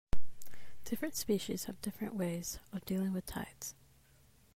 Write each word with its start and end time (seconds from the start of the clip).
Different 0.83 1.15
species 1.15 1.65
have 1.65 1.79
different 1.79 2.15
ways 2.15 2.57
of 2.73 2.83
dealing 2.85 3.13
with 3.13 3.27
tides. 3.27 3.75